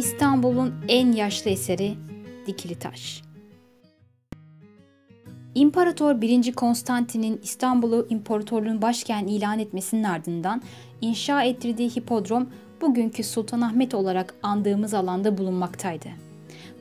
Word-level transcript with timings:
İstanbul'un 0.00 0.74
en 0.88 1.12
yaşlı 1.12 1.50
eseri 1.50 1.94
Dikili 2.46 2.74
Taş. 2.74 3.22
İmparator 5.54 6.20
1. 6.20 6.52
Konstantin'in 6.52 7.40
İstanbul'u 7.42 8.06
imparatorluğun 8.10 8.82
başkenti 8.82 9.32
ilan 9.32 9.58
etmesinin 9.58 10.04
ardından 10.04 10.62
inşa 11.00 11.42
ettirdiği 11.42 11.90
hipodrom 11.90 12.48
bugünkü 12.80 13.24
Sultanahmet 13.24 13.94
olarak 13.94 14.34
andığımız 14.42 14.94
alanda 14.94 15.38
bulunmaktaydı. 15.38 16.08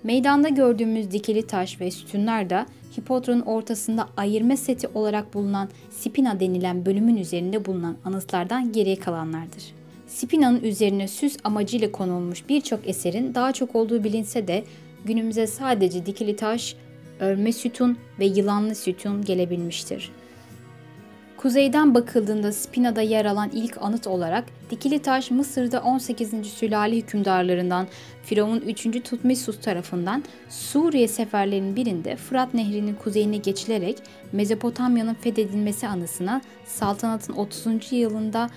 Meydanda 0.04 0.49
gördüğümüz 0.49 1.11
dikili 1.11 1.47
taş 1.47 1.81
ve 1.81 1.91
sütunlar 1.91 2.49
da 2.49 2.65
hipodromun 2.97 3.41
ortasında 3.41 4.07
ayırma 4.17 4.57
seti 4.57 4.88
olarak 4.88 5.33
bulunan 5.33 5.70
spina 5.89 6.39
denilen 6.39 6.86
bölümün 6.86 7.17
üzerinde 7.17 7.65
bulunan 7.65 7.97
anıtlardan 8.05 8.71
geriye 8.71 8.95
kalanlardır. 8.95 9.79
Spina'nın 10.09 10.63
üzerine 10.63 11.07
süs 11.07 11.37
amacıyla 11.43 11.91
konulmuş 11.91 12.50
birçok 12.50 12.87
eserin 12.87 13.36
daha 13.36 13.51
çok 13.51 13.75
olduğu 13.75 14.04
bilinse 14.04 14.47
de 14.47 14.63
günümüze 15.05 15.47
sadece 15.47 16.05
dikili 16.05 16.36
taş, 16.36 16.75
örme 17.19 17.54
sütun 17.54 17.97
ve 18.19 18.25
yılanlı 18.25 18.75
sütun 18.75 19.25
gelebilmiştir. 19.25 20.11
Kuzeyden 21.37 21.95
bakıldığında 21.95 22.51
Spina'da 22.51 23.01
yer 23.01 23.25
alan 23.25 23.50
ilk 23.53 23.77
anıt 23.81 24.07
olarak 24.07 24.45
Dikili 24.69 25.00
Taş 25.00 25.31
Mısır'da 25.31 25.81
18. 25.81 26.47
sülale 26.47 26.97
hükümdarlarından 26.97 27.87
Firavun 28.23 28.59
3. 28.59 29.03
Tutmesus 29.03 29.61
tarafından 29.61 30.23
Suriye 30.50 31.07
seferlerinin 31.07 31.75
birinde 31.75 32.16
Fırat 32.16 32.53
Nehri'nin 32.53 32.95
kuzeyine 32.95 33.38
geçilerek 33.38 33.97
Mezopotamya'nın 34.31 35.14
fethedilmesi 35.14 35.88
anısına 35.88 36.41
saltanatın 36.66 37.33
30. 37.33 37.91
yılında 37.91 38.50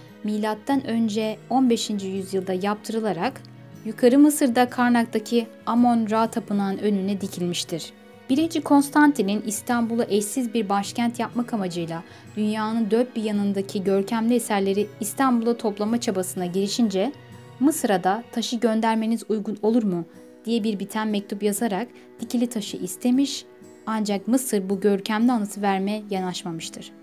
önce 0.86 1.38
15. 1.50 1.90
yüzyılda 1.90 2.52
yaptırılarak 2.52 3.40
yukarı 3.84 4.18
Mısır'da 4.18 4.70
Karnak'taki 4.70 5.46
Amon-Ra 5.66 6.30
tapınağının 6.30 6.78
önüne 6.78 7.20
dikilmiştir. 7.20 7.92
1. 8.30 8.60
Konstantin'in 8.60 9.42
İstanbul'u 9.46 10.04
eşsiz 10.08 10.54
bir 10.54 10.68
başkent 10.68 11.18
yapmak 11.20 11.54
amacıyla 11.54 12.02
dünyanın 12.36 12.90
dört 12.90 13.16
bir 13.16 13.22
yanındaki 13.22 13.84
görkemli 13.84 14.34
eserleri 14.34 14.86
İstanbul'a 15.00 15.56
toplama 15.56 16.00
çabasına 16.00 16.46
girişince 16.46 17.12
Mısır'a 17.60 18.04
da 18.04 18.24
taşı 18.32 18.56
göndermeniz 18.56 19.22
uygun 19.28 19.58
olur 19.62 19.82
mu 19.82 20.04
diye 20.44 20.64
bir 20.64 20.78
biten 20.78 21.08
mektup 21.08 21.42
yazarak 21.42 21.88
dikili 22.20 22.46
taşı 22.46 22.76
istemiş 22.76 23.44
ancak 23.86 24.28
Mısır 24.28 24.70
bu 24.70 24.80
görkemli 24.80 25.32
anıtı 25.32 25.62
vermeye 25.62 26.02
yanaşmamıştır. 26.10 27.01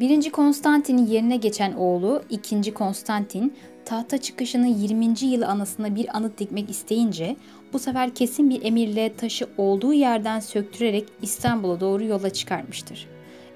1. 0.00 0.30
Konstantin'in 0.30 1.06
yerine 1.06 1.36
geçen 1.36 1.72
oğlu 1.72 2.22
2. 2.30 2.74
Konstantin 2.74 3.54
tahta 3.84 4.18
çıkışının 4.18 4.66
20. 4.66 5.06
yılı 5.20 5.46
anısına 5.46 5.94
bir 5.94 6.16
anıt 6.16 6.38
dikmek 6.38 6.70
isteyince 6.70 7.36
bu 7.72 7.78
sefer 7.78 8.14
kesin 8.14 8.50
bir 8.50 8.64
emirle 8.64 9.12
taşı 9.12 9.46
olduğu 9.58 9.92
yerden 9.92 10.40
söktürerek 10.40 11.08
İstanbul'a 11.22 11.80
doğru 11.80 12.04
yola 12.04 12.30
çıkarmıştır. 12.30 13.08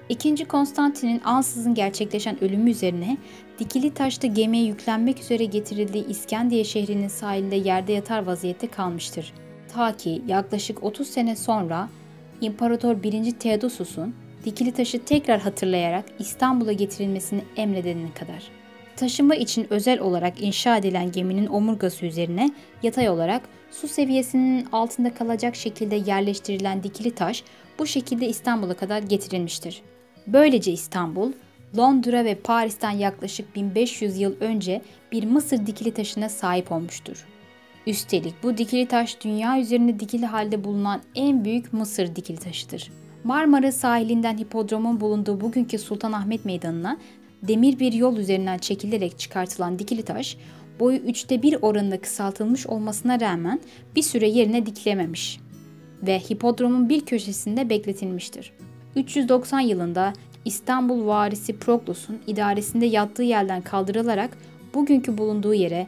İkinci 0.09 0.45
Konstantin'in 0.45 1.21
ansızın 1.25 1.73
gerçekleşen 1.73 2.43
ölümü 2.43 2.69
üzerine 2.69 3.17
dikili 3.59 3.93
taşta 3.93 4.27
gemiye 4.27 4.63
yüklenmek 4.63 5.19
üzere 5.19 5.45
getirildiği 5.45 6.07
İskendiye 6.07 6.63
şehrinin 6.63 7.07
sahilinde 7.07 7.55
yerde 7.55 7.93
yatar 7.93 8.25
vaziyette 8.25 8.67
kalmıştır. 8.67 9.33
Ta 9.73 9.97
ki 9.97 10.21
yaklaşık 10.27 10.83
30 10.83 11.07
sene 11.07 11.35
sonra 11.35 11.89
İmparator 12.41 13.03
1. 13.03 13.31
Theodosius'un 13.31 14.15
dikili 14.49 14.71
taşı 14.71 15.05
tekrar 15.05 15.41
hatırlayarak 15.41 16.05
İstanbul'a 16.19 16.71
getirilmesini 16.71 17.41
emredene 17.55 18.13
kadar. 18.13 18.43
Taşıma 18.95 19.35
için 19.35 19.67
özel 19.69 19.99
olarak 19.99 20.41
inşa 20.41 20.77
edilen 20.77 21.11
geminin 21.11 21.47
omurgası 21.47 22.05
üzerine 22.05 22.51
yatay 22.83 23.09
olarak 23.09 23.41
su 23.71 23.87
seviyesinin 23.87 24.67
altında 24.71 25.13
kalacak 25.13 25.55
şekilde 25.55 25.95
yerleştirilen 25.95 26.83
dikili 26.83 27.15
taş 27.15 27.43
bu 27.79 27.87
şekilde 27.87 28.27
İstanbul'a 28.27 28.73
kadar 28.73 29.01
getirilmiştir. 29.01 29.81
Böylece 30.27 30.71
İstanbul, 30.71 31.31
Londra 31.77 32.25
ve 32.25 32.35
Paris'ten 32.35 32.91
yaklaşık 32.91 33.55
1500 33.55 34.19
yıl 34.19 34.35
önce 34.39 34.81
bir 35.11 35.23
Mısır 35.23 35.65
dikili 35.65 35.91
taşına 35.91 36.29
sahip 36.29 36.71
olmuştur. 36.71 37.25
Üstelik 37.87 38.43
bu 38.43 38.57
dikili 38.57 38.87
taş 38.87 39.21
dünya 39.21 39.59
üzerinde 39.59 39.99
dikili 39.99 40.25
halde 40.25 40.63
bulunan 40.63 41.01
en 41.15 41.45
büyük 41.45 41.73
Mısır 41.73 42.15
dikili 42.15 42.37
taşıdır. 42.37 42.91
Marmara 43.23 43.71
sahilinden 43.71 44.37
hipodromun 44.37 45.01
bulunduğu 45.01 45.41
bugünkü 45.41 45.77
Sultanahmet 45.77 46.45
Meydanı'na 46.45 46.97
demir 47.43 47.79
bir 47.79 47.93
yol 47.93 48.17
üzerinden 48.17 48.57
çekilerek 48.57 49.19
çıkartılan 49.19 49.79
dikili 49.79 50.03
taş, 50.03 50.37
boyu 50.79 50.97
üçte 50.97 51.41
bir 51.41 51.57
oranında 51.61 52.01
kısaltılmış 52.01 52.67
olmasına 52.67 53.19
rağmen 53.19 53.59
bir 53.95 54.01
süre 54.01 54.29
yerine 54.29 54.65
dikilememiş 54.65 55.39
ve 56.03 56.19
hipodromun 56.19 56.89
bir 56.89 57.05
köşesinde 57.05 57.69
bekletilmiştir. 57.69 58.53
390 58.95 59.59
yılında 59.59 60.13
İstanbul 60.45 61.05
varisi 61.05 61.59
Proklos'un 61.59 62.19
idaresinde 62.27 62.85
yattığı 62.85 63.23
yerden 63.23 63.61
kaldırılarak 63.61 64.37
bugünkü 64.73 65.17
bulunduğu 65.17 65.53
yere 65.53 65.87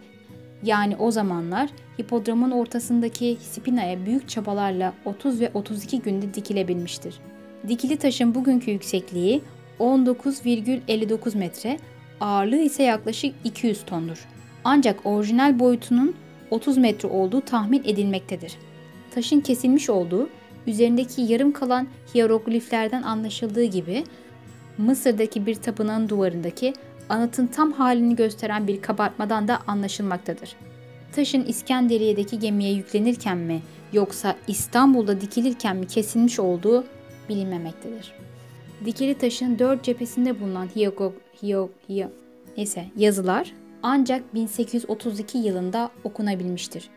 yani 0.63 0.95
o 0.95 1.11
zamanlar 1.11 1.69
hipodromun 2.01 2.51
ortasındaki 2.51 3.37
spinaya 3.41 4.05
büyük 4.05 4.29
çabalarla 4.29 4.93
30 5.05 5.41
ve 5.41 5.51
32 5.53 6.01
günde 6.01 6.33
dikilebilmiştir. 6.33 7.15
Dikili 7.67 7.97
taşın 7.97 8.35
bugünkü 8.35 8.71
yüksekliği 8.71 9.41
19,59 9.79 11.37
metre, 11.37 11.79
ağırlığı 12.19 12.57
ise 12.57 12.83
yaklaşık 12.83 13.35
200 13.43 13.85
tondur. 13.85 14.27
Ancak 14.63 15.05
orijinal 15.05 15.59
boyutunun 15.59 16.15
30 16.51 16.77
metre 16.77 17.09
olduğu 17.09 17.41
tahmin 17.41 17.83
edilmektedir. 17.85 18.53
Taşın 19.11 19.39
kesilmiş 19.39 19.89
olduğu, 19.89 20.29
üzerindeki 20.67 21.21
yarım 21.21 21.51
kalan 21.51 21.87
hierogliflerden 22.13 23.03
anlaşıldığı 23.03 23.63
gibi 23.63 24.03
Mısır'daki 24.77 25.45
bir 25.45 25.55
tapınağın 25.55 26.09
duvarındaki 26.09 26.73
anıtın 27.09 27.47
tam 27.47 27.71
halini 27.71 28.15
gösteren 28.15 28.67
bir 28.67 28.81
kabartmadan 28.81 29.47
da 29.47 29.59
anlaşılmaktadır. 29.67 30.55
Taşın 31.15 31.43
İskenderiye'deki 31.43 32.39
gemiye 32.39 32.73
yüklenirken 32.73 33.37
mi 33.37 33.61
yoksa 33.93 34.35
İstanbul'da 34.47 35.21
dikilirken 35.21 35.77
mi 35.77 35.87
kesilmiş 35.87 36.39
olduğu 36.39 36.85
bilinmemektedir. 37.29 38.13
Dikili 38.85 39.17
taşın 39.17 39.59
dört 39.59 39.83
cephesinde 39.83 40.41
bulunan 40.41 40.67
hiyogog, 40.75 41.13
hiyog, 41.43 41.69
hiyo, 41.89 42.07
neyse 42.57 42.85
yazılar 42.97 43.53
ancak 43.83 44.33
1832 44.33 45.37
yılında 45.37 45.91
okunabilmiştir. 46.03 46.89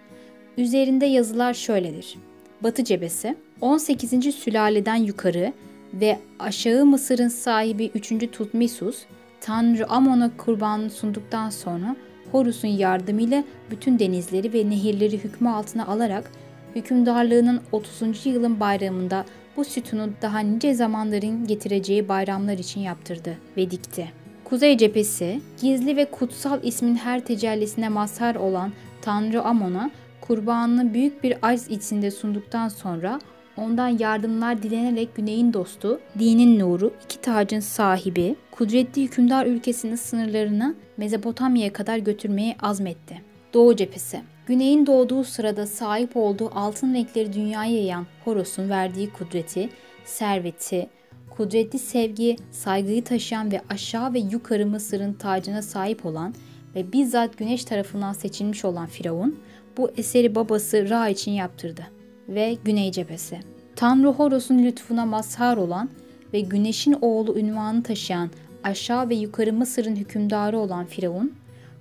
Üzerinde 0.59 1.07
yazılar 1.07 1.55
şöyledir. 1.55 2.15
Batı 2.63 2.85
cephesi 2.85 3.37
18. 3.61 4.35
sülaleden 4.35 4.97
yukarı 4.97 5.53
ve 5.95 6.19
aşağı 6.39 6.87
Mısır'ın 6.87 7.29
sahibi 7.29 7.91
3. 7.95 8.31
Tutmisus, 8.33 9.03
Tanrı 9.41 9.89
Amon'a 9.89 10.37
kurbanını 10.37 10.91
sunduktan 10.91 11.51
sonra 11.51 11.97
Horus'un 12.35 12.69
yardımıyla 12.69 13.45
bütün 13.71 13.99
denizleri 13.99 14.53
ve 14.53 14.71
nehirleri 14.71 15.25
hükmü 15.25 15.49
altına 15.49 15.87
alarak 15.87 16.31
hükümdarlığının 16.75 17.61
30. 17.73 18.27
yılın 18.27 18.61
bayramında 18.61 19.25
bu 19.57 19.65
sütunu 19.65 20.09
daha 20.23 20.39
nice 20.39 20.75
zamanların 20.75 21.47
getireceği 21.47 22.09
bayramlar 22.09 22.59
için 22.59 22.81
yaptırdı 22.81 23.39
ve 23.57 23.71
dikti. 23.71 24.13
Kuzey 24.45 24.79
cephesi, 24.79 25.41
gizli 25.61 25.97
ve 25.97 26.05
kutsal 26.05 26.59
ismin 26.63 26.97
her 26.97 27.25
tecellisine 27.25 27.89
mazhar 27.89 28.35
olan 28.35 28.73
Tanrı 29.03 29.43
Amon'a 29.43 29.91
kurbanını 30.21 30.95
büyük 30.95 31.23
bir 31.23 31.37
arz 31.43 31.71
içinde 31.71 32.11
sunduktan 32.11 32.69
sonra 32.69 33.21
ondan 33.57 33.89
yardımlar 33.89 34.63
dilenerek 34.63 35.15
güneyin 35.15 35.53
dostu, 35.53 36.01
dinin 36.19 36.59
nuru, 36.59 36.93
iki 37.05 37.21
tacın 37.21 37.61
sahibi, 37.61 38.37
kudretli 38.51 39.03
hükümdar 39.03 39.47
ülkesinin 39.47 39.97
sınırlarını 39.97 40.75
Mezopotamya'ya 40.97 41.73
kadar 41.73 41.99
götürmeye 41.99 42.57
azmetti. 42.63 43.23
Doğu 43.55 43.77
cephesi 43.77 44.21
Güneyin 44.47 44.87
doğduğu 44.87 45.25
sırada 45.25 45.67
sahip 45.67 46.17
olduğu 46.17 46.51
altın 46.55 46.95
renkleri 46.95 47.33
dünyaya 47.33 47.73
yayan 47.73 48.07
Horus'un 48.25 48.71
verdiği 48.71 49.11
kudreti, 49.11 49.69
serveti, 50.05 50.89
kudretli 51.31 51.79
sevgi, 51.79 52.37
saygıyı 52.51 53.05
taşıyan 53.05 53.53
ve 53.53 53.61
aşağı 53.71 54.15
ve 54.15 54.19
yukarı 54.19 54.67
Mısır'ın 54.67 55.13
tacına 55.13 55.63
sahip 55.63 56.07
olan 56.07 56.35
ve 56.75 56.93
bizzat 56.93 57.39
güneş 57.39 57.65
tarafından 57.65 58.13
seçilmiş 58.13 58.65
olan 58.65 58.87
Firavun, 58.87 59.39
bu 59.77 59.91
eseri 59.97 60.35
babası 60.35 60.91
Ra 60.91 61.09
için 61.09 61.33
yaptırdı 61.33 61.87
ve 62.29 62.57
Güney 62.65 62.93
cephesi. 62.93 63.54
Tanrı 63.77 64.09
Horus'un 64.09 64.59
lütfuna 64.59 65.07
mazhar 65.07 65.57
olan 65.57 65.91
ve 66.33 66.41
güneşin 66.41 66.97
oğlu 67.01 67.39
ünvanı 67.39 67.83
taşıyan 67.83 68.31
aşağı 68.65 69.09
ve 69.09 69.15
yukarı 69.15 69.53
Mısır'ın 69.53 69.97
hükümdarı 69.97 70.59
olan 70.59 70.87
Firavun, 70.87 71.33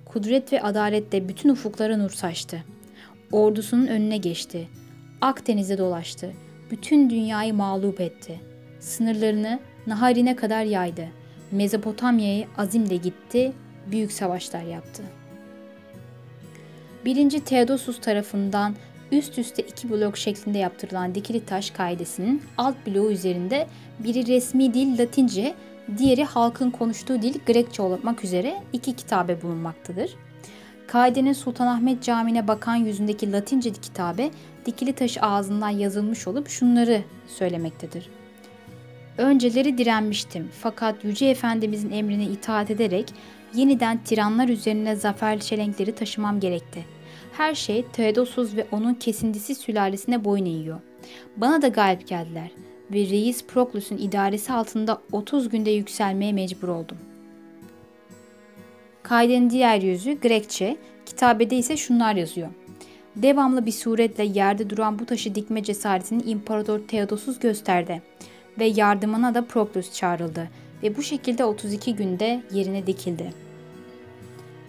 kudret 0.04 0.52
ve 0.52 0.62
adaletle 0.62 1.28
bütün 1.28 1.48
ufuklara 1.48 1.96
nur 1.96 2.10
saçtı. 2.10 2.64
Ordusunun 3.32 3.86
önüne 3.86 4.16
geçti. 4.16 4.68
Akdeniz'e 5.20 5.78
dolaştı. 5.78 6.32
Bütün 6.70 7.10
dünyayı 7.10 7.54
mağlup 7.54 8.00
etti. 8.00 8.40
Sınırlarını 8.80 9.58
Nahari'ne 9.86 10.36
kadar 10.36 10.64
yaydı. 10.64 11.08
Mezopotamya'yı 11.50 12.46
azimle 12.58 12.96
gitti, 12.96 13.52
büyük 13.90 14.12
savaşlar 14.12 14.62
yaptı. 14.62 15.02
1. 17.04 17.30
Theodosius 17.30 18.00
tarafından 18.00 18.74
üst 19.14 19.38
üste 19.38 19.62
iki 19.62 19.90
blok 19.90 20.16
şeklinde 20.16 20.58
yaptırılan 20.58 21.14
dikili 21.14 21.46
taş 21.46 21.70
kaidesinin 21.70 22.42
alt 22.58 22.76
bloğu 22.86 23.10
üzerinde 23.10 23.66
biri 23.98 24.26
resmi 24.26 24.74
dil 24.74 24.98
Latince, 24.98 25.54
diğeri 25.98 26.24
halkın 26.24 26.70
konuştuğu 26.70 27.22
dil 27.22 27.34
Grekçe 27.46 27.82
olmak 27.82 28.24
üzere 28.24 28.62
iki 28.72 28.96
kitabe 28.96 29.42
bulunmaktadır. 29.42 30.14
Kaidenin 30.86 31.32
Sultanahmet 31.32 32.02
Camii'ne 32.02 32.48
bakan 32.48 32.76
yüzündeki 32.76 33.32
Latince 33.32 33.72
kitabe 33.72 34.30
dikili 34.66 34.92
taş 34.92 35.18
ağzından 35.20 35.68
yazılmış 35.70 36.28
olup 36.28 36.48
şunları 36.48 37.02
söylemektedir. 37.26 38.08
Önceleri 39.18 39.78
direnmiştim 39.78 40.48
fakat 40.60 41.04
Yüce 41.04 41.26
Efendimizin 41.26 41.90
emrine 41.90 42.24
itaat 42.24 42.70
ederek 42.70 43.12
yeniden 43.54 44.04
tiranlar 44.04 44.48
üzerine 44.48 44.96
zafer 44.96 45.40
çelenkleri 45.40 45.94
taşımam 45.94 46.40
gerekti. 46.40 46.93
Her 47.36 47.54
şey 47.54 47.84
Theodosuz 47.92 48.56
ve 48.56 48.66
onun 48.72 48.94
kesintisi 48.94 49.54
sülalesine 49.54 50.24
boyun 50.24 50.44
eğiyor. 50.44 50.80
Bana 51.36 51.62
da 51.62 51.68
galip 51.68 52.08
geldiler 52.08 52.50
ve 52.92 52.98
Reis 52.98 53.46
Proklus'un 53.46 53.96
idaresi 53.96 54.52
altında 54.52 55.02
30 55.12 55.48
günde 55.48 55.70
yükselmeye 55.70 56.32
mecbur 56.32 56.68
oldum. 56.68 56.98
Kaidenin 59.02 59.50
diğer 59.50 59.82
yüzü 59.82 60.20
Grekçe, 60.20 60.76
kitabede 61.06 61.56
ise 61.56 61.76
şunlar 61.76 62.14
yazıyor. 62.14 62.48
Devamlı 63.16 63.66
bir 63.66 63.72
suretle 63.72 64.24
yerde 64.24 64.70
duran 64.70 64.98
bu 64.98 65.06
taşı 65.06 65.34
dikme 65.34 65.62
cesaretini 65.62 66.22
İmparator 66.22 66.78
Theodosuz 66.78 67.38
gösterdi 67.38 68.02
ve 68.58 68.64
yardımına 68.64 69.34
da 69.34 69.44
Proklus 69.44 69.92
çağrıldı 69.92 70.48
ve 70.82 70.96
bu 70.96 71.02
şekilde 71.02 71.44
32 71.44 71.96
günde 71.96 72.42
yerine 72.52 72.86
dikildi. 72.86 73.32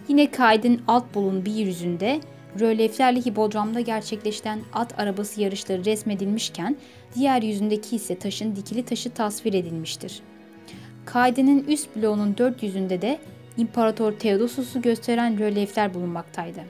Yine 0.08 0.30
kaydın 0.30 0.80
alt 0.88 1.14
bolun 1.14 1.44
bir 1.44 1.54
yüzünde 1.54 2.20
rölyeflerle 2.60 3.20
hipodramda 3.20 3.80
gerçekleşen 3.80 4.60
at 4.72 4.98
arabası 4.98 5.40
yarışları 5.40 5.84
resmedilmişken 5.84 6.76
diğer 7.14 7.42
yüzündeki 7.42 7.96
ise 7.96 8.18
taşın 8.18 8.56
dikili 8.56 8.84
taşı 8.84 9.10
tasvir 9.10 9.54
edilmiştir. 9.54 10.20
Kaidenin 11.04 11.64
üst 11.64 11.96
bloğunun 11.96 12.38
dört 12.38 12.62
yüzünde 12.62 13.02
de 13.02 13.18
İmparator 13.56 14.12
Theodosius'u 14.12 14.82
gösteren 14.82 15.38
rölyefler 15.38 15.94
bulunmaktaydı. 15.94 16.60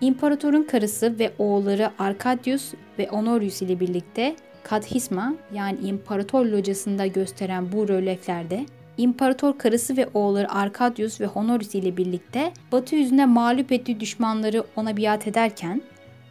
İmparatorun 0.00 0.62
karısı 0.62 1.18
ve 1.18 1.32
oğulları 1.38 1.90
Arkadius 1.98 2.74
ve 2.98 3.06
Honorius 3.06 3.62
ile 3.62 3.80
birlikte 3.80 4.36
Kadhisma 4.62 5.34
yani 5.54 5.78
İmparator 5.80 6.44
locasında 6.46 7.06
gösteren 7.06 7.72
bu 7.72 7.88
rölyeflerde 7.88 8.66
İmparator 8.98 9.58
karısı 9.58 9.96
ve 9.96 10.08
oğulları 10.14 10.52
Arkadius 10.52 11.20
ve 11.20 11.26
Honorius 11.26 11.74
ile 11.74 11.96
birlikte 11.96 12.52
batı 12.72 12.96
yüzünde 12.96 13.24
mağlup 13.26 13.72
ettiği 13.72 14.00
düşmanları 14.00 14.64
ona 14.76 14.96
biat 14.96 15.26
ederken, 15.26 15.82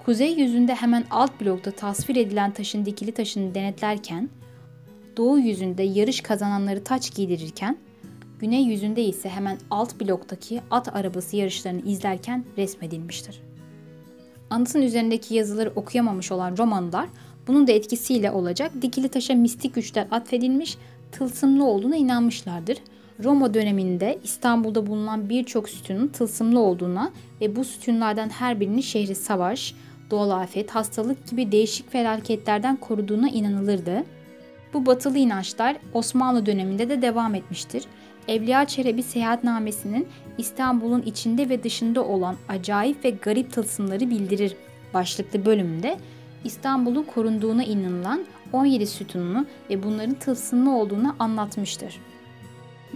kuzey 0.06 0.34
yüzünde 0.34 0.76
hemen 0.76 1.04
alt 1.12 1.42
blokta 1.42 1.72
tasvir 1.72 2.16
edilen 2.16 2.52
taşın 2.52 2.86
dikili 2.86 3.12
taşını 3.12 3.56
denetlerken, 3.56 4.30
doğu 5.18 5.40
yüzünde 5.40 5.84
yarış 5.84 6.22
kazananları 6.22 6.84
taç 6.84 7.16
giydirirken, 7.16 7.78
güney 8.40 8.64
yüzünde 8.64 9.04
ise 9.04 9.30
hemen 9.30 9.58
alt 9.72 10.02
bloktaki 10.02 10.62
at 10.72 10.96
arabası 10.96 11.36
yarışlarını 11.36 11.82
izlerken 11.82 12.46
resmedilmiştir. 12.58 13.42
Anıtın 14.50 14.82
üzerindeki 14.82 15.36
yazıları 15.36 15.72
okuyamamış 15.76 16.32
olan 16.32 16.58
Romalılar 16.58 17.10
bunun 17.48 17.68
da 17.68 17.72
etkisiyle 17.72 18.32
olacak 18.32 18.72
dikili 18.82 19.10
taşa 19.10 19.34
mistik 19.34 19.76
güçler 19.76 20.08
atfedilmiş 20.12 20.78
tılsımlı 21.18 21.66
olduğuna 21.66 21.96
inanmışlardır. 21.96 22.78
Roma 23.24 23.54
döneminde 23.54 24.20
İstanbul'da 24.24 24.88
bulunan 24.88 25.30
birçok 25.30 25.70
sütunun 25.70 26.08
tılsımlı 26.08 26.60
olduğuna 26.60 27.12
ve 27.42 27.56
bu 27.56 27.64
sütunlardan 27.64 28.30
her 28.30 28.60
birinin 28.60 28.82
şehri 28.82 29.16
savaş, 29.16 29.76
doğal 30.12 30.30
afet, 30.30 30.76
hastalık 30.76 31.28
gibi 31.30 31.52
değişik 31.52 31.92
felaketlerden 31.92 32.76
koruduğuna 32.76 33.30
inanılırdı. 33.30 34.04
Bu 34.74 34.86
batılı 34.86 35.18
inançlar 35.18 35.78
Osmanlı 35.94 36.46
döneminde 36.46 36.90
de 36.90 37.02
devam 37.02 37.36
etmiştir. 37.36 37.84
Evliya 38.28 38.66
Çelebi 38.66 39.04
seyahatnamesinin 39.04 40.08
İstanbul'un 40.38 41.02
içinde 41.02 41.50
ve 41.50 41.64
dışında 41.64 42.06
olan 42.06 42.36
acayip 42.50 43.06
ve 43.06 43.10
garip 43.10 43.54
tılsımları 43.54 44.10
bildirir 44.10 44.56
başlıklı 44.94 45.46
bölümünde 45.46 45.98
İstanbul'u 46.44 47.06
korunduğuna 47.08 47.64
inanılan 47.64 48.26
17 48.56 48.88
sütununu 48.88 49.46
ve 49.70 49.84
bunların 49.84 50.14
tılsımlı 50.14 50.78
olduğunu 50.78 51.16
anlatmıştır. 51.20 52.00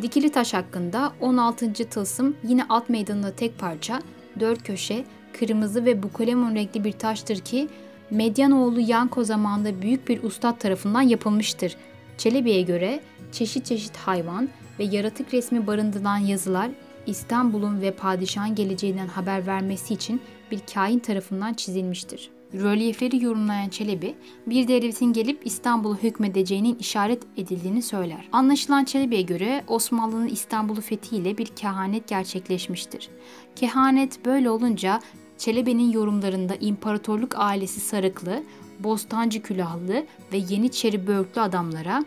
Dikili 0.02 0.32
taş 0.32 0.54
hakkında 0.54 1.14
16. 1.22 1.74
tılsım 1.74 2.36
yine 2.44 2.64
alt 2.70 2.90
meydanında 2.90 3.36
tek 3.36 3.60
parça, 3.60 4.02
dört 4.40 4.64
köşe, 4.64 5.06
kırmızı 5.40 5.86
ve 5.86 6.04
bukolemon 6.04 6.56
renkli 6.56 6.84
bir 6.84 6.92
taştır 6.92 7.40
ki 7.40 7.68
Medyanoğlu 8.12 8.80
Yanko 8.80 9.24
zamanında 9.24 9.82
büyük 9.82 10.08
bir 10.08 10.24
ustad 10.24 10.60
tarafından 10.60 11.02
yapılmıştır. 11.02 11.76
Çelebi'ye 12.18 12.62
göre 12.62 13.00
çeşit 13.32 13.66
çeşit 13.66 13.98
hayvan 13.98 14.50
ve 14.80 14.84
yaratık 14.84 15.34
resmi 15.34 15.68
barındıran 15.68 16.18
yazılar 16.18 16.70
İstanbul'un 17.06 17.82
ve 17.82 17.92
padişahın 17.92 18.56
geleceğinden 18.56 19.08
haber 19.08 19.48
vermesi 19.48 19.94
için 19.94 20.22
bir 20.52 20.60
kain 20.74 21.00
tarafından 21.00 21.54
çizilmiştir 21.54 22.38
rölyefleri 22.54 23.24
yorumlayan 23.24 23.69
Çelebi, 23.69 24.16
bir 24.48 24.68
devletin 24.68 25.13
gelip 25.13 25.42
İstanbul'u 25.46 25.98
hükmedeceğinin 25.98 26.75
işaret 26.75 27.24
edildiğini 27.38 27.81
söyler. 27.81 28.30
Anlaşılan 28.31 28.84
Çelebi'ye 28.84 29.22
göre 29.22 29.63
Osmanlı'nın 29.68 30.28
İstanbul'u 30.28 30.81
fethiyle 30.81 31.38
bir 31.38 31.46
kehanet 31.46 32.07
gerçekleşmiştir. 32.07 33.10
Kehanet 33.56 34.25
böyle 34.25 34.50
olunca 34.50 35.00
Çelebi'nin 35.38 35.92
yorumlarında 35.92 36.56
imparatorluk 36.56 37.34
ailesi 37.38 37.80
sarıklı, 37.80 38.44
bostancı 38.80 39.42
külahlı 39.42 40.06
ve 40.34 40.38
yeniçeri 40.38 41.07
börklü 41.07 41.42
adamlara, 41.42 42.06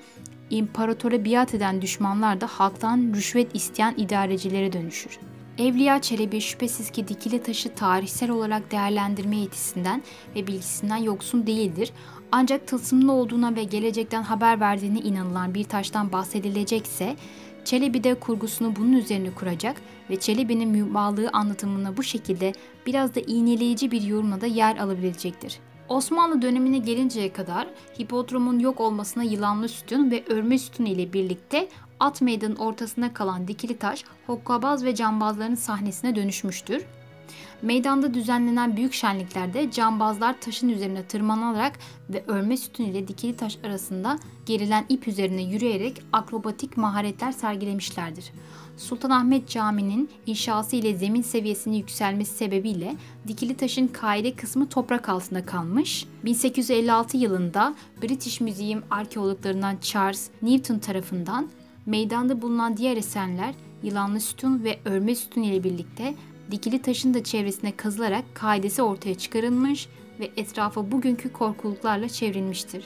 imparatora 0.50 1.24
biat 1.24 1.54
eden 1.54 1.82
düşmanlar 1.82 2.40
da 2.40 2.46
halktan 2.46 3.12
rüşvet 3.14 3.56
isteyen 3.56 3.94
idarecilere 3.96 4.72
dönüşür. 4.72 5.18
Evliya 5.58 6.02
Çelebi 6.02 6.40
şüphesiz 6.40 6.90
ki 6.90 7.08
dikili 7.08 7.42
taşı 7.42 7.74
tarihsel 7.74 8.30
olarak 8.30 8.70
değerlendirme 8.70 9.36
yetisinden 9.36 10.02
ve 10.36 10.46
bilgisinden 10.46 10.96
yoksun 10.96 11.46
değildir. 11.46 11.92
Ancak 12.32 12.66
tılsımlı 12.66 13.12
olduğuna 13.12 13.56
ve 13.56 13.64
gelecekten 13.64 14.22
haber 14.22 14.60
verdiğine 14.60 14.98
inanılan 14.98 15.54
bir 15.54 15.64
taştan 15.64 16.12
bahsedilecekse 16.12 17.16
Çelebi 17.64 18.04
de 18.04 18.14
kurgusunu 18.14 18.76
bunun 18.76 18.92
üzerine 18.92 19.34
kuracak 19.34 19.82
ve 20.10 20.20
Çelebi'nin 20.20 20.68
müballığı 20.68 21.30
anlatımına 21.32 21.96
bu 21.96 22.02
şekilde 22.02 22.52
biraz 22.86 23.14
da 23.14 23.20
iğneleyici 23.20 23.90
bir 23.90 24.02
yorumla 24.02 24.40
da 24.40 24.46
yer 24.46 24.76
alabilecektir. 24.76 25.58
Osmanlı 25.92 26.42
dönemine 26.42 26.78
gelinceye 26.78 27.32
kadar 27.32 27.68
hipodromun 27.98 28.58
yok 28.58 28.80
olmasına 28.80 29.22
yılanlı 29.22 29.68
sütun 29.68 30.10
ve 30.10 30.24
örme 30.26 30.58
sütun 30.58 30.84
ile 30.84 31.12
birlikte 31.12 31.68
at 32.00 32.22
meydanın 32.22 32.56
ortasında 32.56 33.14
kalan 33.14 33.48
dikili 33.48 33.78
taş 33.78 34.04
hokkabaz 34.26 34.84
ve 34.84 34.94
cambazların 34.94 35.54
sahnesine 35.54 36.16
dönüşmüştür. 36.16 36.84
Meydanda 37.62 38.14
düzenlenen 38.14 38.76
büyük 38.76 38.92
şenliklerde 38.92 39.70
cambazlar 39.70 40.40
taşın 40.40 40.68
üzerine 40.68 41.02
tırmanarak 41.06 41.78
ve 42.10 42.24
örme 42.26 42.56
sütun 42.56 42.84
ile 42.84 43.08
dikili 43.08 43.36
taş 43.36 43.58
arasında 43.64 44.18
gerilen 44.46 44.84
ip 44.88 45.08
üzerine 45.08 45.42
yürüyerek 45.42 46.02
akrobatik 46.12 46.76
maharetler 46.76 47.32
sergilemişlerdir. 47.32 48.32
Sultanahmet 48.76 49.48
Camii'nin 49.48 50.10
inşası 50.26 50.76
ile 50.76 50.96
zemin 50.96 51.22
seviyesinin 51.22 51.76
yükselmesi 51.76 52.34
sebebiyle 52.34 52.96
dikili 53.28 53.56
taşın 53.56 53.86
kaide 53.86 54.34
kısmı 54.34 54.68
toprak 54.68 55.08
altında 55.08 55.46
kalmış. 55.46 56.06
1856 56.24 57.16
yılında 57.16 57.74
British 58.02 58.40
Museum 58.40 58.82
arkeologlarından 58.90 59.76
Charles 59.80 60.30
Newton 60.42 60.78
tarafından 60.78 61.48
Meydanda 61.86 62.42
bulunan 62.42 62.76
diğer 62.76 62.96
eserler 62.96 63.54
yılanlı 63.82 64.20
sütun 64.20 64.64
ve 64.64 64.78
örme 64.84 65.14
sütun 65.14 65.42
ile 65.42 65.64
birlikte 65.64 66.14
dikili 66.52 66.82
taşın 66.82 67.14
da 67.14 67.24
çevresine 67.24 67.76
kazılarak 67.76 68.24
kaidesi 68.34 68.82
ortaya 68.82 69.14
çıkarılmış 69.14 69.88
ve 70.20 70.30
etrafı 70.36 70.92
bugünkü 70.92 71.32
korkuluklarla 71.32 72.08
çevrilmiştir. 72.08 72.84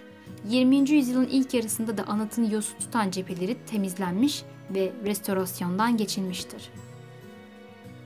20. 0.49 0.91
yüzyılın 0.91 1.29
ilk 1.31 1.55
yarısında 1.55 1.99
da 1.99 2.05
anıtın 2.05 2.51
yosu 2.51 2.79
tutan 2.79 3.11
cepheleri 3.11 3.57
temizlenmiş 3.67 4.43
ve 4.71 4.93
restorasyondan 5.05 5.97
geçilmiştir. 5.97 6.71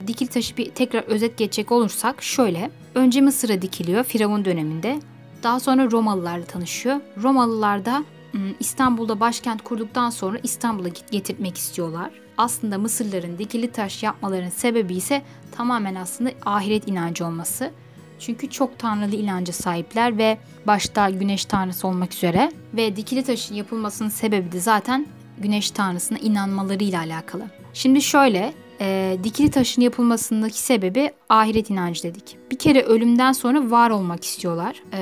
Dikil 0.07 0.27
taşı 0.27 0.57
bir 0.57 0.69
tekrar 0.69 1.03
özet 1.03 1.37
geçecek 1.37 1.71
olursak 1.71 2.23
şöyle. 2.23 2.71
Önce 2.95 3.21
Mısır'a 3.21 3.61
dikiliyor 3.61 4.03
Firavun 4.03 4.45
döneminde. 4.45 4.99
Daha 5.43 5.59
sonra 5.59 5.91
Romalılarla 5.91 6.45
tanışıyor. 6.45 7.01
Romalılar 7.23 7.85
da 7.85 8.03
Hmm, 8.31 8.53
İstanbul'da 8.59 9.19
başkent 9.19 9.63
kurduktan 9.63 10.09
sonra 10.09 10.37
İstanbul'a 10.43 10.87
getirmek 11.11 11.57
istiyorlar. 11.57 12.11
Aslında 12.41 12.77
Mısırların 12.77 13.37
dikili 13.37 13.71
taş 13.71 14.03
yapmalarının 14.03 14.49
sebebi 14.49 14.93
ise 14.93 15.21
tamamen 15.51 15.95
aslında 15.95 16.31
ahiret 16.45 16.87
inancı 16.87 17.25
olması. 17.25 17.71
Çünkü 18.19 18.49
çok 18.49 18.79
tanrılı 18.79 19.15
inanca 19.15 19.53
sahipler 19.53 20.17
ve 20.17 20.37
başta 20.67 21.09
güneş 21.09 21.45
tanrısı 21.45 21.87
olmak 21.87 22.13
üzere 22.13 22.51
ve 22.73 22.95
dikili 22.95 23.23
taşın 23.23 23.55
yapılmasının 23.55 24.09
sebebi 24.09 24.51
de 24.51 24.59
zaten 24.59 25.05
güneş 25.37 25.71
tanrısına 25.71 26.17
inanmalarıyla 26.17 26.99
alakalı. 26.99 27.43
Şimdi 27.73 28.01
şöyle 28.01 28.53
e, 28.81 29.17
dikili 29.23 29.51
taşın 29.51 29.81
yapılmasındaki 29.81 30.59
sebebi 30.59 31.11
ahiret 31.29 31.69
inancı 31.69 32.03
dedik. 32.03 32.37
Bir 32.51 32.57
kere 32.57 32.81
ölümden 32.81 33.31
sonra 33.31 33.71
var 33.71 33.89
olmak 33.89 34.23
istiyorlar 34.23 34.75
e, 34.93 34.99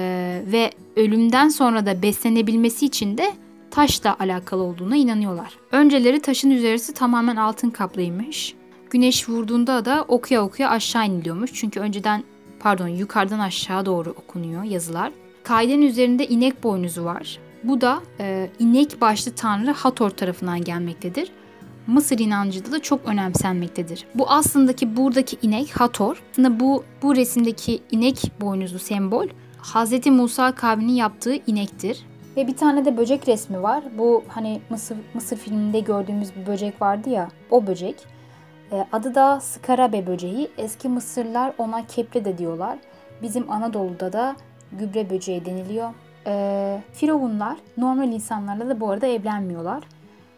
ve 0.52 0.72
ölümden 0.96 1.50
sonra 1.50 1.86
da 1.86 2.02
beslenebilmesi 2.02 2.86
için 2.86 3.18
de 3.18 3.34
taşla 3.72 4.16
alakalı 4.20 4.64
olduğuna 4.64 4.96
inanıyorlar. 4.96 5.58
Önceleri 5.72 6.20
taşın 6.20 6.50
üzerisi 6.50 6.94
tamamen 6.94 7.36
altın 7.36 7.70
kaplıymış. 7.70 8.56
Güneş 8.90 9.30
vurduğunda 9.30 9.86
da 9.86 10.06
okuya 10.08 10.44
okuya 10.44 10.70
aşağı 10.70 11.06
iniliyormuş. 11.06 11.54
Çünkü 11.54 11.80
önceden 11.80 12.24
pardon 12.60 12.88
yukarıdan 12.88 13.40
aşağı 13.40 13.86
doğru 13.86 14.10
okunuyor 14.10 14.64
yazılar. 14.64 15.12
Kaidenin 15.44 15.88
üzerinde 15.88 16.28
inek 16.28 16.64
boynuzu 16.64 17.06
var. 17.06 17.40
Bu 17.64 17.82
da 17.82 18.00
e, 18.20 18.50
inek 18.60 19.02
başlı 19.02 19.36
tanrı 19.36 19.72
Hator 19.72 20.10
tarafından 20.10 20.62
gelmektedir. 20.62 21.32
Mısır 21.88 22.20
inancında 22.20 22.72
da 22.72 22.82
çok 22.82 23.06
önemsenmektedir. 23.06 24.06
Bu 24.16 24.32
aslındaki 24.32 24.98
buradaki 24.98 25.38
inek 25.42 25.80
Hator. 25.80 26.24
Aslında 26.32 26.60
bu 26.60 26.84
bu 27.02 27.16
resimdeki 27.16 27.80
inek 27.92 28.32
boynuzlu 28.42 28.80
sembol 28.80 29.28
Hz. 29.62 30.08
Musa 30.08 30.52
kavminin 30.52 30.94
yaptığı 30.94 31.36
inektir. 31.48 32.06
Ve 32.38 32.48
bir 32.48 32.58
tane 32.58 32.86
de 32.86 32.98
böcek 32.98 33.28
resmi 33.28 33.64
var. 33.64 33.84
Bu 33.98 34.24
hani 34.28 34.62
Mısır, 34.70 34.98
Mısır 35.14 35.38
filminde 35.38 35.80
gördüğümüz 35.80 36.36
bir 36.36 36.46
böcek 36.46 36.82
vardı 36.82 37.10
ya 37.10 37.28
o 37.52 37.68
böcek. 37.68 38.06
E, 38.72 38.86
adı 38.92 39.16
da 39.16 39.40
skarabe 39.40 40.08
böceği. 40.08 40.52
Eski 40.58 40.90
Mısırlılar 40.90 41.54
ona 41.58 41.88
kepre 41.88 42.26
de 42.26 42.38
diyorlar. 42.38 42.78
Bizim 43.22 43.52
Anadolu'da 43.52 44.14
da 44.14 44.36
gübre 44.72 45.10
böceği 45.10 45.46
deniliyor. 45.46 45.90
E, 46.28 46.82
Firavunlar 46.94 47.58
normal 47.78 48.12
insanlarla 48.14 48.70
da 48.70 48.80
bu 48.80 48.90
arada 48.90 49.08
evlenmiyorlar. 49.08 49.84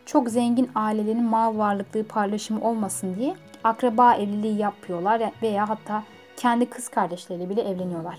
Çok 0.05 0.29
zengin 0.29 0.69
ailelerin 0.75 1.23
mal 1.23 1.57
varlıklığı 1.57 2.03
paylaşımı 2.03 2.61
olmasın 2.61 3.15
diye 3.15 3.35
akraba 3.63 4.13
evliliği 4.15 4.57
yapıyorlar 4.57 5.31
veya 5.41 5.69
hatta 5.69 6.03
kendi 6.37 6.65
kız 6.65 6.89
kardeşleriyle 6.89 7.49
bile 7.49 7.61
evleniyorlar. 7.61 8.17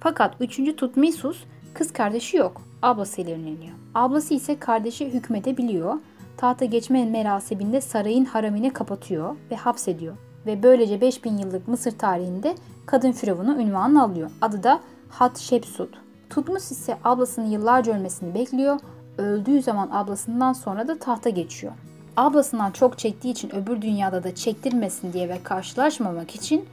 Fakat 0.00 0.34
3. 0.40 0.76
Tutmisus 0.76 1.44
kız 1.74 1.92
kardeşi 1.92 2.36
yok. 2.36 2.71
Ablasıyla 2.82 3.32
evleniyor. 3.32 3.74
Ablası 3.94 4.34
ise 4.34 4.58
kardeşi 4.58 5.14
hükmedebiliyor. 5.14 5.94
Tahta 6.36 6.64
geçme 6.64 7.04
merasibinde 7.04 7.80
sarayın 7.80 8.24
haramine 8.24 8.72
kapatıyor 8.72 9.36
ve 9.50 9.56
hapsediyor. 9.56 10.16
Ve 10.46 10.62
böylece 10.62 11.00
5000 11.00 11.38
yıllık 11.38 11.68
Mısır 11.68 11.98
tarihinde 11.98 12.54
kadın 12.86 13.12
firavunu 13.12 13.60
ünvanını 13.60 14.02
alıyor. 14.02 14.30
Adı 14.40 14.62
da 14.62 14.80
Hatshepsut. 15.08 15.94
Tutmus 16.30 16.70
ise 16.70 16.98
ablasının 17.04 17.46
yıllarca 17.46 17.94
ölmesini 17.96 18.34
bekliyor. 18.34 18.78
Öldüğü 19.18 19.62
zaman 19.62 19.88
ablasından 19.92 20.52
sonra 20.52 20.88
da 20.88 20.98
tahta 20.98 21.30
geçiyor. 21.30 21.72
Ablasından 22.16 22.70
çok 22.70 22.98
çektiği 22.98 23.30
için 23.30 23.56
öbür 23.56 23.82
dünyada 23.82 24.24
da 24.24 24.34
çektirmesin 24.34 25.12
diye 25.12 25.28
ve 25.28 25.38
karşılaşmamak 25.42 26.34
için 26.34 26.64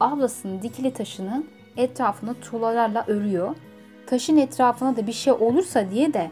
ablasının 0.00 0.62
dikili 0.62 0.92
taşının 0.92 1.46
etrafını 1.76 2.34
tuğlalarla 2.34 3.04
örüyor. 3.06 3.54
Taşın 4.06 4.36
etrafına 4.36 4.96
da 4.96 5.06
bir 5.06 5.12
şey 5.12 5.32
olursa 5.32 5.90
diye 5.90 6.14
de 6.14 6.30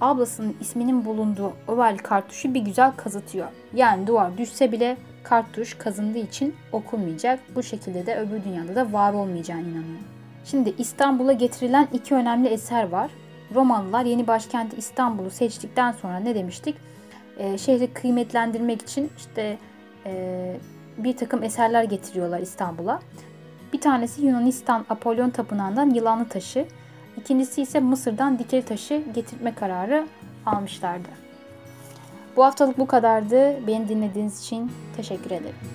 ablasının 0.00 0.56
isminin 0.60 1.04
bulunduğu 1.04 1.52
oval 1.68 1.96
kartuşu 1.96 2.54
bir 2.54 2.60
güzel 2.60 2.92
kazıtıyor. 2.96 3.48
Yani 3.74 4.06
duvar 4.06 4.38
düşse 4.38 4.72
bile 4.72 4.96
kartuş 5.22 5.74
kazındığı 5.74 6.18
için 6.18 6.54
okunmayacak. 6.72 7.40
Bu 7.54 7.62
şekilde 7.62 8.06
de 8.06 8.16
öbür 8.16 8.44
dünyada 8.44 8.74
da 8.74 8.92
var 8.92 9.12
olmayacağına 9.12 9.60
inanıyor. 9.60 10.00
Şimdi 10.44 10.74
İstanbul'a 10.78 11.32
getirilen 11.32 11.88
iki 11.92 12.14
önemli 12.14 12.48
eser 12.48 12.88
var. 12.88 13.10
Romalılar 13.54 14.04
yeni 14.04 14.26
başkenti 14.26 14.76
İstanbul'u 14.76 15.30
seçtikten 15.30 15.92
sonra 15.92 16.16
ne 16.16 16.34
demiştik? 16.34 16.76
Ee, 17.38 17.58
şehri 17.58 17.86
kıymetlendirmek 17.86 18.82
için 18.82 19.10
işte 19.16 19.58
e, 20.06 20.56
bir 20.98 21.16
takım 21.16 21.42
eserler 21.42 21.84
getiriyorlar 21.84 22.40
İstanbul'a. 22.40 23.00
Bir 23.72 23.80
tanesi 23.80 24.26
Yunanistan 24.26 24.84
Apollon 24.90 25.30
Tapınağı'ndan 25.30 25.90
yılanlı 25.90 26.28
taşı, 26.28 26.66
ikincisi 27.18 27.62
ise 27.62 27.80
Mısır'dan 27.80 28.38
dikili 28.38 28.62
taşı 28.62 29.02
getirme 29.14 29.54
kararı 29.54 30.06
almışlardı. 30.46 31.08
Bu 32.36 32.44
haftalık 32.44 32.78
bu 32.78 32.86
kadardı. 32.86 33.66
Beni 33.66 33.88
dinlediğiniz 33.88 34.40
için 34.40 34.72
teşekkür 34.96 35.30
ederim. 35.30 35.73